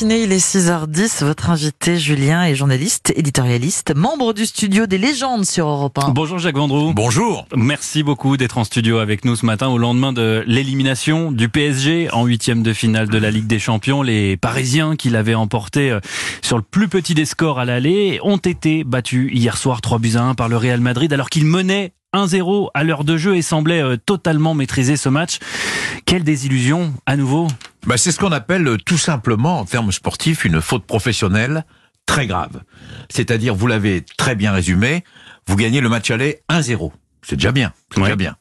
[0.00, 5.66] Il est 6h10, votre invité Julien est journaliste, éditorialiste, membre du studio des légendes sur
[5.66, 6.10] Europe 1.
[6.10, 6.92] Bonjour Jacques Vendroux.
[6.94, 7.46] Bonjour.
[7.56, 12.10] Merci beaucoup d'être en studio avec nous ce matin au lendemain de l'élimination du PSG
[12.12, 14.02] en huitième de finale de la Ligue des Champions.
[14.02, 15.98] Les Parisiens qui l'avaient emporté euh,
[16.42, 20.14] sur le plus petit des scores à l'aller ont été battus hier soir 3 buts
[20.14, 23.42] à 1 par le Real Madrid alors qu'ils menaient 1-0 à l'heure de jeu et
[23.42, 25.38] semblaient euh, totalement maîtriser ce match.
[26.06, 27.48] Quelle désillusion à nouveau
[27.86, 31.64] bah, C'est ce qu'on appelle euh, tout simplement en termes sportifs une faute professionnelle
[32.06, 32.62] très grave.
[33.10, 35.04] C'est-à-dire, vous l'avez très bien résumé,
[35.46, 36.90] vous gagnez le match aller 1-0.
[37.22, 38.36] C'est déjà bien, c'est déjà bien.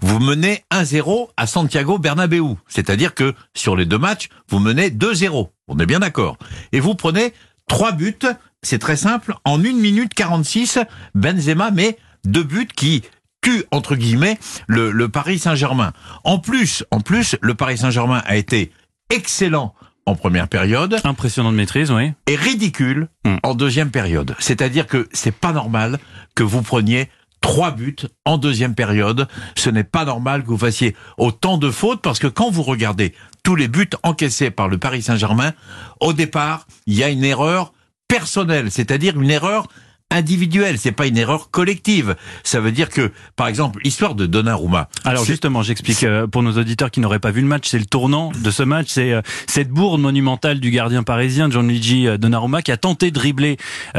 [0.00, 5.48] Vous menez 1-0 à Santiago Bernabéu, c'est-à-dire que sur les deux matchs, vous menez 2-0.
[5.68, 6.36] On est bien d'accord.
[6.72, 7.32] Et vous prenez
[7.68, 8.18] trois buts,
[8.62, 10.80] c'est très simple, en 1 minute 46,
[11.14, 13.02] Benzema met deux buts qui
[13.48, 15.92] tue entre guillemets le, le Paris Saint-Germain.
[16.24, 18.72] En plus, en plus, le Paris Saint-Germain a été
[19.10, 19.74] excellent
[20.06, 21.00] en première période.
[21.04, 22.12] Impressionnant de maîtrise, oui.
[22.26, 23.36] Et ridicule Hmm.
[23.42, 24.34] en deuxième période.
[24.38, 25.98] C'est-à-dire que c'est pas normal
[26.34, 27.08] que vous preniez
[27.40, 29.28] trois buts en deuxième période.
[29.56, 33.14] Ce n'est pas normal que vous fassiez autant de fautes parce que quand vous regardez
[33.44, 35.52] tous les buts encaissés par le Paris Saint-Germain,
[36.00, 37.72] au départ, il y a une erreur
[38.08, 39.68] personnelle, c'est-à-dire une erreur
[40.10, 42.16] individuelle, c'est pas une erreur collective.
[42.42, 44.88] Ça veut dire que, par exemple, l'histoire de Donnarumma.
[45.04, 47.84] Alors justement, j'explique euh, pour nos auditeurs qui n'auraient pas vu le match, c'est le
[47.84, 52.62] tournant de ce match, c'est euh, cette bourde monumentale du gardien parisien Gianluigi euh, Donnarumma
[52.62, 53.56] qui a tenté de dribbler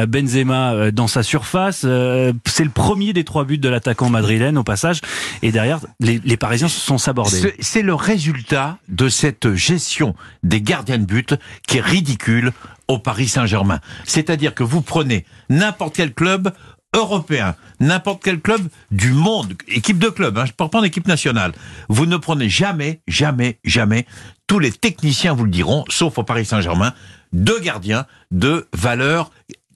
[0.08, 1.86] Benzema dans sa surface.
[2.46, 5.02] C'est le premier des trois buts de l'attaquant madrilène au passage,
[5.42, 7.54] et derrière les, les Parisiens se sont sabordés.
[7.60, 11.36] C'est le résultat de cette gestion des gardiens de but
[11.68, 12.52] qui est ridicule
[12.90, 13.80] au Paris Saint-Germain.
[14.04, 16.52] C'est-à-dire que vous prenez n'importe quel club
[16.94, 21.54] européen, n'importe quel club du monde, équipe de club, hein, je parle pas d'équipe nationale,
[21.88, 24.08] vous ne prenez jamais, jamais, jamais,
[24.48, 26.94] tous les techniciens vous le diront, sauf au Paris Saint-Germain,
[27.32, 29.30] deux gardiens de valeur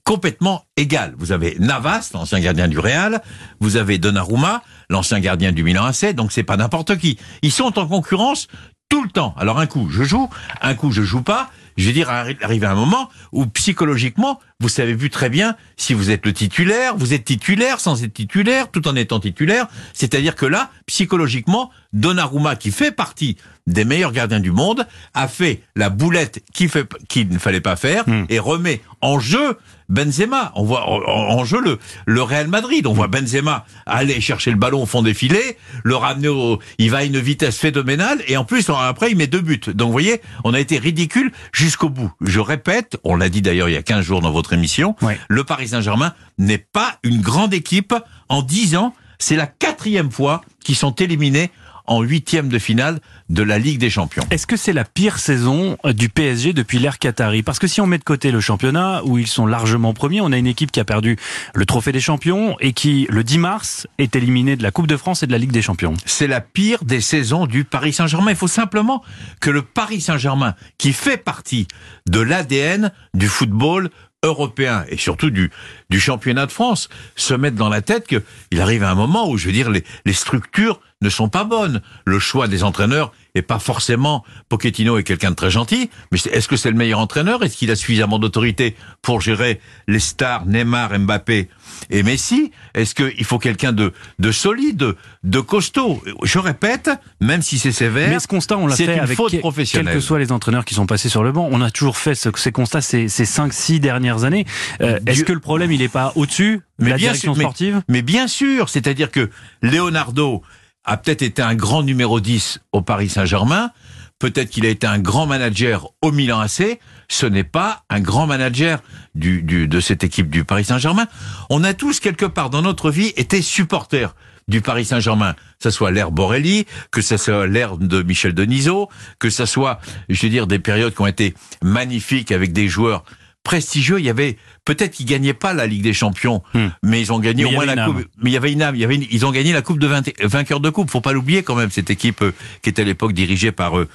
[0.04, 1.14] complètement égale.
[1.18, 3.22] Vous avez Navas, l'ancien gardien du Real,
[3.60, 7.20] vous avez Donnarumma, l'ancien gardien du Milan AC, donc c'est pas n'importe qui.
[7.44, 8.48] Ils sont en concurrence
[8.90, 9.34] tout le temps.
[9.38, 10.30] Alors un coup je joue,
[10.62, 11.52] un coup je joue pas.
[11.78, 15.94] Je veux dire, arri- arrive un moment où psychologiquement, vous savez plus très bien si
[15.94, 19.68] vous êtes le titulaire, vous êtes titulaire sans être titulaire, tout en étant titulaire.
[19.94, 23.38] C'est-à-dire que là, psychologiquement, Donnarumma, qui fait partie
[23.68, 28.26] des meilleurs gardiens du monde, a fait la boulette qu'il ne fallait pas faire Hmm.
[28.30, 29.58] et remet en jeu
[29.90, 30.52] Benzema.
[30.56, 32.88] On voit en, jeu le, le Real Madrid.
[32.88, 36.90] On voit Benzema aller chercher le ballon au fond des filets, le ramener au, il
[36.92, 39.62] va à une vitesse phénoménale et en plus après il met deux buts.
[39.68, 42.12] Donc vous voyez, on a été ridicule jusqu'au bout.
[42.22, 44.96] Je répète, on l'a dit d'ailleurs il y a 15 jours dans votre émission,
[45.30, 47.94] le Paris Saint-Germain n'est pas une grande équipe.
[48.30, 51.52] En 10 ans, c'est la quatrième fois qu'ils sont éliminés
[51.86, 53.00] en huitième de finale
[53.30, 54.24] de la Ligue des Champions.
[54.30, 57.44] Est-ce que c'est la pire saison euh, du PSG depuis l'ère Qatari?
[57.44, 60.32] Parce que si on met de côté le championnat, où ils sont largement premiers, on
[60.32, 61.18] a une équipe qui a perdu
[61.54, 64.98] le trophée des champions et qui, le 10 mars, est éliminée de la Coupe de
[64.98, 65.94] France et de la Ligue des champions.
[66.06, 68.32] c'est la pire des saisons du Paris Saint-Germain.
[68.32, 69.04] Il faut simplement
[69.40, 71.68] que le Paris Saint-Germain, qui fait partie
[72.08, 73.90] de l'ADN du football
[74.24, 75.52] européen et surtout du,
[75.90, 79.38] du championnat de France, se mette dans la tête qu'il arrive à un moment où,
[79.38, 81.82] je veux dire, les, les structures ne sont pas bonnes.
[82.06, 86.48] Le choix des entraîneurs est pas forcément Pochettino est quelqu'un de très gentil, mais est-ce
[86.48, 87.44] que c'est le meilleur entraîneur?
[87.44, 91.50] Est-ce qu'il a suffisamment d'autorité pour gérer les stars Neymar, Mbappé
[91.90, 92.52] et Messi?
[92.76, 96.02] Est-ce qu'il faut quelqu'un de, de solide, de costaud?
[96.24, 96.92] Je répète,
[97.22, 99.32] même si c'est sévère, Mais ce constat, on l'a c'est fait une avec faute
[99.72, 101.50] quels que soient les entraîneurs qui sont passés sur le banc.
[101.52, 104.46] On a toujours fait ce- ces constats ces, ces 5-6 dernières années.
[104.82, 107.38] Euh, Est-ce que le problème, il n'est pas au-dessus de Mais la bien direction sûr,
[107.40, 107.82] mais- sportive?
[107.90, 109.30] Mais bien sûr, c'est-à-dire que
[109.64, 110.44] Leonardo
[110.86, 113.72] a peut-être été un grand numéro 10 au Paris Saint-Germain,
[114.20, 116.80] peut-être qu'il a été un grand manager au Milan AC,
[117.10, 118.82] ce n'est pas un grand manager
[119.16, 121.08] du, du- de cette équipe du Paris Saint-Germain.
[121.50, 124.16] On a tous, quelque part dans notre vie, été supporters
[124.50, 128.90] du Paris Saint-Germain, que ce soit l'ère Borelli, que ce soit l'ère de Michel Denisot,
[129.20, 129.80] que ce soit,
[130.10, 133.04] je veux dire, des périodes qui ont été magnifiques avec des joueurs
[133.44, 134.00] prestigieux.
[134.00, 136.68] Il y avait peut-être qu'ils gagnaient pas la Ligue des Champions, Hmm.
[136.82, 137.94] mais ils ont gagné Mais au moins la âme.
[137.94, 138.06] coupe.
[138.22, 138.76] Mais il y avait une âme.
[138.76, 140.90] Il y avait une- ils ont gagné la coupe de 20 vainqueur de coupe.
[140.90, 142.32] Faut pas l'oublier quand même cette équipe euh,
[142.62, 143.88] qui était à l'époque dirigée par euh,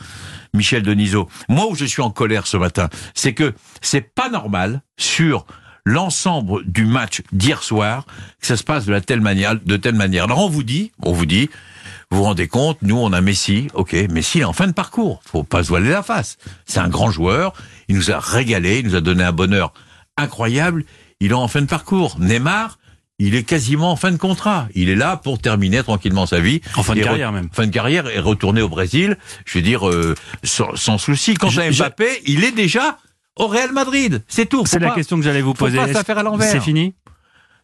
[0.54, 1.28] Michel Denisot.
[1.48, 5.46] Moi où je suis en colère ce matin, c'est que c'est pas normal sur
[5.84, 8.04] l'ensemble du match d'hier soir
[8.40, 10.24] que ça se passe de la telle manière, de telle manière.
[10.24, 11.48] Alors on vous dit, on vous dit,
[12.10, 15.20] vous vous rendez compte, nous on a Messi, ok, Messi est en fin de parcours,
[15.26, 16.38] faut pas se voiler la face.
[16.66, 17.52] C'est un grand joueur,
[17.88, 19.72] il nous a régalé, il nous a donné un bonheur
[20.16, 20.84] incroyable,
[21.20, 22.16] il est en fin de parcours.
[22.18, 22.78] Neymar,
[23.18, 24.68] il est quasiment en fin de contrat.
[24.74, 26.60] Il est là pour terminer tranquillement sa vie.
[26.76, 27.48] En fin de carrière même.
[27.52, 30.14] Fin de carrière et retourner au Brésil, je veux dire, euh,
[30.44, 31.34] sans, sans souci.
[31.34, 32.98] Quant Je- à Mbappé, il est déjà
[33.36, 34.22] au Real Madrid.
[34.28, 34.64] C'est tout.
[34.66, 35.76] C'est la question que j'allais vous faut poser.
[35.78, 36.50] pas Est-ce- ça faire à l'envers.
[36.50, 36.94] C'est fini?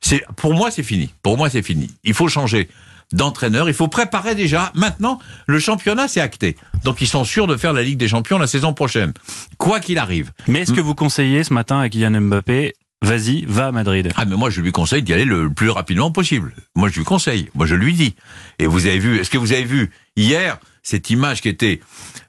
[0.00, 1.14] C'est pour moi c'est fini.
[1.22, 1.90] Pour moi c'est fini.
[2.04, 2.68] Il faut changer
[3.14, 3.68] d'entraîneur.
[3.68, 4.70] Il faut préparer déjà.
[4.74, 6.56] Maintenant, le championnat c'est acté.
[6.84, 9.12] Donc ils sont sûrs de faire la Ligue des Champions la saison prochaine,
[9.56, 10.32] quoi qu'il arrive.
[10.48, 14.12] Mais est-ce que vous conseillez ce matin à Kylian Mbappé Vas-y, va à Madrid.
[14.16, 16.54] Ah mais moi je lui conseille d'y aller le plus rapidement possible.
[16.74, 17.50] Moi je lui conseille.
[17.54, 18.14] Moi je lui dis.
[18.58, 21.80] Et vous avez vu, est-ce que vous avez vu hier cette image qui était,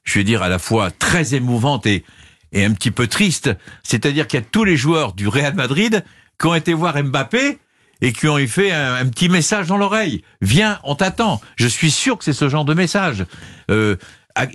[0.03, 2.03] je vais dire à la fois très émouvante et
[2.51, 3.49] et un petit peu triste?
[3.83, 6.03] C'est-à-dire qu'il y a tous les joueurs du Real Madrid
[6.37, 7.57] qui ont été voir Mbappé
[8.01, 10.23] et qui ont eu fait un, un petit message dans l'oreille.
[10.41, 11.41] Viens, on t'attend.
[11.55, 13.25] Je suis sûr que c'est ce genre de message.
[13.71, 13.95] Euh,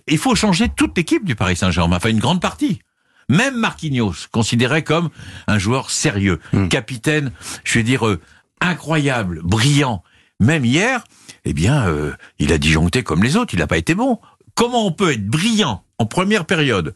[0.07, 2.81] il faut changer toute l'équipe du Paris Saint-Germain, enfin une grande partie.
[3.29, 5.09] Même Marquinhos, considéré comme
[5.47, 7.31] un joueur sérieux, capitaine,
[7.65, 8.21] je vais dire euh,
[8.61, 10.03] incroyable, brillant.
[10.41, 11.05] Même hier,
[11.45, 13.55] eh bien, euh, il a disjoncté comme les autres.
[13.55, 14.19] Il n'a pas été bon.
[14.55, 16.95] Comment on peut être brillant en première période,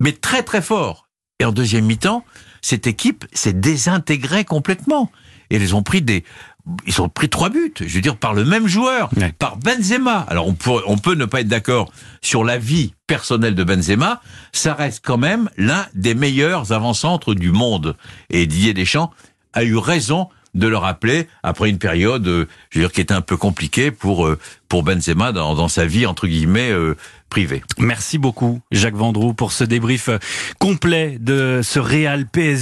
[0.00, 1.08] mais très très fort,
[1.38, 2.24] et en deuxième mi-temps,
[2.60, 5.10] cette équipe s'est désintégrée complètement.
[5.50, 6.24] Et ils ont pris des,
[6.86, 7.72] ils ont pris trois buts.
[7.80, 9.32] Je veux dire par le même joueur, Ouais.
[9.38, 10.26] par Benzema.
[10.28, 11.90] Alors on peut, on peut ne pas être d'accord
[12.20, 14.20] sur la vie personnelle de Benzema.
[14.52, 17.96] Ça reste quand même l'un des meilleurs avant-centres du monde.
[18.30, 19.10] Et Didier Deschamps
[19.54, 23.14] a eu raison de le rappeler après une période, euh, je veux dire, qui était
[23.14, 26.96] un peu compliquée pour euh, pour Benzema dans, dans sa vie entre guillemets euh,
[27.28, 27.62] privée.
[27.78, 30.18] Merci beaucoup, Jacques Vendroux, pour ce débrief euh,
[30.58, 32.56] complet de ce Real PSG.